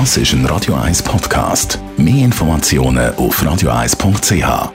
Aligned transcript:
Das 0.00 0.16
ist 0.16 0.32
ein 0.32 0.44
Radio 0.46 0.74
1 0.74 1.04
Podcast. 1.04 1.78
Mehr 1.96 2.24
Informationen 2.24 3.14
auf 3.14 3.40
radio1.ch. 3.40 4.72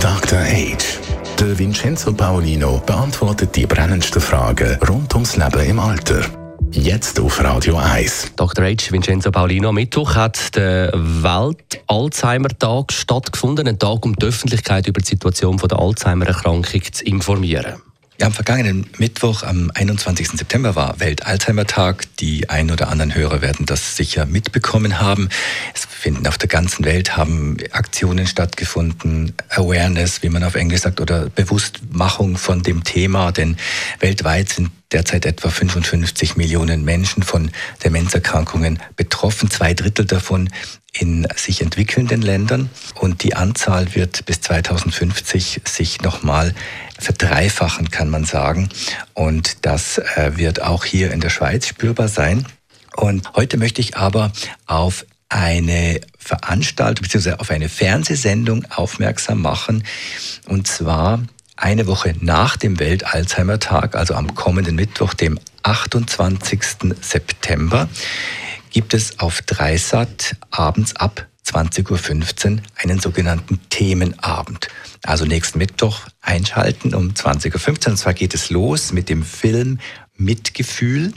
Dr. 0.00 0.38
Age. 0.38 0.98
Der 1.38 1.58
Vincenzo 1.58 2.14
Paolino 2.14 2.82
beantwortet 2.86 3.54
die 3.54 3.66
brennendsten 3.66 4.22
Fragen 4.22 4.78
rund 4.88 5.12
ums 5.12 5.36
Leben 5.36 5.68
im 5.68 5.78
Alter. 5.78 6.22
Jetzt 6.70 7.20
auf 7.20 7.44
Radio 7.44 7.76
1. 7.76 8.32
Dr. 8.36 8.64
H. 8.64 8.90
Vincenzo 8.90 9.30
Paolino, 9.30 9.72
Mittwoch 9.72 10.14
hat 10.14 10.56
der 10.56 10.90
Welt-Alzheimer-Tag 10.94 12.94
stattgefunden. 12.94 13.68
Ein 13.68 13.78
Tag, 13.78 14.06
um 14.06 14.16
die 14.16 14.24
Öffentlichkeit 14.24 14.86
über 14.86 15.02
die 15.02 15.06
Situation 15.06 15.58
der 15.58 15.78
Alzheimer-Erkrankung 15.78 16.82
zu 16.90 17.04
informieren. 17.04 17.74
Ja, 18.20 18.26
am 18.26 18.34
vergangenen 18.34 18.84
Mittwoch, 18.98 19.44
am 19.44 19.70
21. 19.72 20.32
September, 20.32 20.76
war 20.76 21.00
Welt-Alzheimer-Tag. 21.00 22.04
Die 22.16 22.50
ein 22.50 22.70
oder 22.70 22.88
anderen 22.88 23.14
Hörer 23.14 23.40
werden 23.40 23.64
das 23.64 23.96
sicher 23.96 24.26
mitbekommen 24.26 25.00
haben. 25.00 25.30
Es 25.72 25.86
finden 25.86 26.26
auf 26.26 26.36
der 26.36 26.50
ganzen 26.50 26.84
Welt 26.84 27.16
haben 27.16 27.56
Aktionen 27.72 28.26
stattgefunden, 28.26 29.32
Awareness, 29.48 30.22
wie 30.22 30.28
man 30.28 30.44
auf 30.44 30.54
Englisch 30.54 30.82
sagt, 30.82 31.00
oder 31.00 31.30
Bewusstmachung 31.30 32.36
von 32.36 32.62
dem 32.62 32.84
Thema, 32.84 33.32
denn 33.32 33.56
weltweit 34.00 34.50
sind 34.50 34.70
derzeit 34.92 35.24
etwa 35.24 35.48
55 35.48 36.36
Millionen 36.36 36.84
Menschen 36.84 37.22
von 37.22 37.50
Demenzerkrankungen 37.84 38.80
betroffen, 38.96 39.50
zwei 39.50 39.72
Drittel 39.72 40.04
davon 40.04 40.50
in 40.92 41.26
sich 41.36 41.62
entwickelnden 41.62 42.22
Ländern 42.22 42.68
und 42.96 43.22
die 43.22 43.34
Anzahl 43.36 43.94
wird 43.94 44.26
bis 44.26 44.40
2050 44.40 45.62
sich 45.64 46.00
nochmal 46.02 46.54
verdreifachen, 46.98 47.90
kann 47.90 48.10
man 48.10 48.24
sagen. 48.24 48.68
Und 49.14 49.64
das 49.64 49.98
äh, 49.98 50.32
wird 50.34 50.62
auch 50.62 50.84
hier 50.84 51.12
in 51.12 51.20
der 51.20 51.30
Schweiz 51.30 51.66
spürbar 51.66 52.08
sein. 52.08 52.46
Und 52.96 53.34
heute 53.34 53.56
möchte 53.56 53.80
ich 53.80 53.96
aber 53.96 54.32
auf 54.66 55.06
eine 55.28 56.00
Veranstaltung 56.18 57.04
bzw. 57.04 57.34
auf 57.34 57.50
eine 57.50 57.68
Fernsehsendung 57.68 58.64
aufmerksam 58.70 59.40
machen. 59.40 59.84
Und 60.46 60.66
zwar 60.66 61.22
eine 61.56 61.86
Woche 61.86 62.14
nach 62.20 62.56
dem 62.56 62.80
Welt-Alzheimer-Tag, 62.80 63.94
also 63.94 64.14
am 64.14 64.34
kommenden 64.34 64.74
Mittwoch, 64.76 65.14
dem 65.14 65.38
28. 65.62 66.60
September, 67.00 67.88
gibt 68.70 68.94
es 68.94 69.18
auf 69.18 69.42
Dreisat 69.42 70.36
abends 70.50 70.96
ab 70.96 71.26
20.15 71.46 72.52
Uhr 72.52 72.62
einen 72.76 73.00
sogenannten 73.00 73.60
Themenabend. 73.70 74.68
Also 75.04 75.24
nächsten 75.24 75.58
Mittwoch 75.58 76.06
einschalten 76.20 76.94
um 76.94 77.10
20.15 77.10 77.54
Uhr. 77.54 77.90
Und 77.90 77.96
zwar 77.96 78.14
geht 78.14 78.34
es 78.34 78.50
los 78.50 78.92
mit 78.92 79.08
dem 79.08 79.24
Film 79.24 79.78
Mitgefühl. 80.20 81.12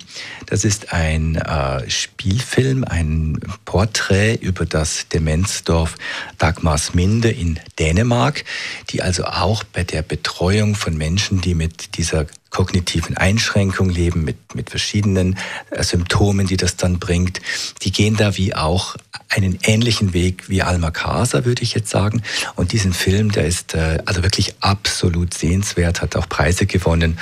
Das 0.47 0.65
ist 0.65 0.93
ein 0.93 1.35
äh, 1.35 1.89
Spielfilm, 1.89 2.83
ein 2.83 3.39
Porträt 3.65 4.35
über 4.35 4.65
das 4.65 5.07
Demenzdorf 5.09 5.95
Dagmarsminde 6.37 7.29
in 7.29 7.59
Dänemark, 7.77 8.45
die 8.89 9.01
also 9.01 9.25
auch 9.25 9.63
bei 9.63 9.83
der 9.83 10.01
Betreuung 10.01 10.75
von 10.75 10.97
Menschen, 10.97 11.41
die 11.41 11.53
mit 11.53 11.97
dieser 11.97 12.25
kognitiven 12.49 13.17
Einschränkung 13.17 13.89
leben, 13.89 14.23
mit, 14.23 14.55
mit 14.55 14.69
verschiedenen 14.69 15.37
äh, 15.71 15.83
Symptomen, 15.83 16.47
die 16.47 16.57
das 16.57 16.77
dann 16.77 16.99
bringt, 16.99 17.41
die 17.81 17.91
gehen 17.91 18.15
da 18.15 18.37
wie 18.37 18.55
auch 18.55 18.95
einen 19.35 19.59
ähnlichen 19.63 20.13
Weg 20.13 20.49
wie 20.49 20.61
Alma 20.61 20.91
Casa, 20.91 21.45
würde 21.45 21.63
ich 21.63 21.73
jetzt 21.73 21.89
sagen. 21.89 22.21
Und 22.55 22.71
diesen 22.71 22.93
Film, 22.93 23.31
der 23.31 23.45
ist 23.45 23.73
äh, 23.73 23.99
also 24.05 24.23
wirklich 24.23 24.55
absolut 24.59 25.33
sehenswert, 25.33 26.01
hat 26.01 26.15
auch 26.15 26.29
Preise 26.29 26.65
gewonnen. 26.65 27.17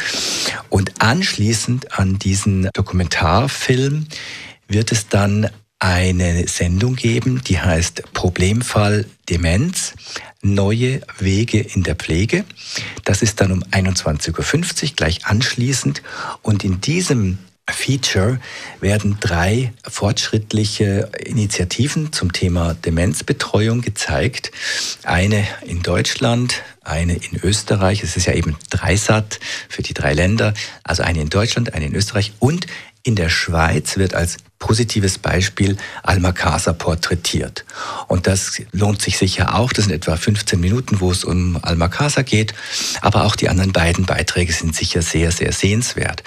Und 0.69 1.01
anschließend 1.01 1.97
an 1.97 2.19
diesen 2.19 2.69
Dokumentarfilm 2.73 4.07
wird 4.67 4.91
es 4.91 5.07
dann 5.07 5.49
eine 5.79 6.47
Sendung 6.47 6.95
geben, 6.95 7.41
die 7.43 7.59
heißt 7.59 8.13
Problemfall 8.13 9.05
Demenz, 9.29 9.93
neue 10.43 11.01
Wege 11.17 11.59
in 11.59 11.81
der 11.83 11.95
Pflege. 11.95 12.45
Das 13.03 13.23
ist 13.23 13.41
dann 13.41 13.51
um 13.51 13.63
21.50 13.63 14.83
Uhr 14.83 14.89
gleich 14.95 15.25
anschließend. 15.25 16.03
Und 16.43 16.63
in 16.63 16.81
diesem 16.81 17.39
Feature 17.81 18.39
werden 18.79 19.17
drei 19.19 19.73
fortschrittliche 19.87 21.09
Initiativen 21.25 22.13
zum 22.13 22.31
Thema 22.31 22.75
Demenzbetreuung 22.75 23.81
gezeigt. 23.81 24.51
Eine 25.03 25.47
in 25.65 25.81
Deutschland, 25.81 26.61
eine 26.83 27.15
in 27.15 27.39
Österreich. 27.41 28.03
Es 28.03 28.17
ist 28.17 28.27
ja 28.27 28.33
eben 28.33 28.55
Dreisat 28.69 29.39
für 29.67 29.81
die 29.81 29.95
drei 29.95 30.13
Länder. 30.13 30.53
Also 30.83 31.01
eine 31.01 31.21
in 31.21 31.29
Deutschland, 31.29 31.73
eine 31.73 31.87
in 31.87 31.95
Österreich 31.95 32.33
und 32.39 32.67
in 33.03 33.15
der 33.15 33.29
Schweiz 33.29 33.97
wird 33.97 34.13
als 34.13 34.37
positives 34.59 35.17
Beispiel 35.17 35.75
Alma 36.03 36.33
Casa 36.33 36.71
porträtiert. 36.71 37.65
Und 38.07 38.27
das 38.27 38.61
lohnt 38.73 39.01
sich 39.01 39.17
sicher 39.17 39.55
auch. 39.55 39.73
Das 39.73 39.85
sind 39.85 39.93
etwa 39.93 40.15
15 40.15 40.59
Minuten, 40.59 40.99
wo 40.99 41.11
es 41.11 41.23
um 41.23 41.57
Alma 41.63 41.87
Casa 41.87 42.21
geht. 42.21 42.53
Aber 43.01 43.25
auch 43.25 43.35
die 43.35 43.49
anderen 43.49 43.71
beiden 43.71 44.05
Beiträge 44.05 44.53
sind 44.53 44.75
sicher 44.75 45.01
sehr, 45.01 45.31
sehr 45.31 45.51
sehenswert. 45.51 46.21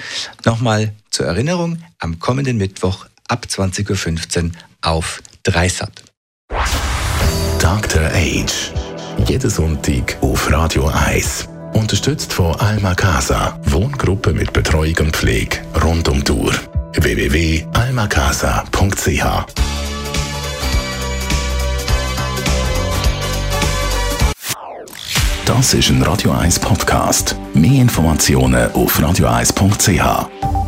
Nochmal 0.45 0.93
zur 1.15 1.27
Erinnerung, 1.27 1.79
am 2.01 2.19
kommenden 2.19 2.59
Mittwoch 2.59 3.07
ab 3.29 3.47
20.15 3.49 4.45
Uhr 4.45 4.51
auf 4.83 5.23
Dreisat. 5.45 6.03
Dr. 7.61 8.03
Age. 8.13 8.73
Jeden 9.27 9.49
Sonntag 9.49 10.17
auf 10.21 10.51
Radio 10.51 10.89
1. 10.89 11.49
Unterstützt 11.73 12.33
von 12.33 12.57
Alma 12.57 12.95
Casa. 12.95 13.61
Wohngruppe 13.65 14.33
mit 14.33 14.53
Betreuung 14.53 14.97
und 14.99 15.17
Pflege 15.17 15.59
rund 15.83 16.09
um 16.09 16.25
Tour. 16.25 16.53
www.almacasa.ch 16.95 19.47
Das 25.47 25.75
ist 25.75 25.91
ein 25.91 26.03
Radio 26.03 26.33
1 26.33 26.59
Podcast. 26.59 27.37
Mehr 27.53 27.83
Informationen 27.83 28.73
auf 28.73 28.99
radio1.ch. 28.99 30.64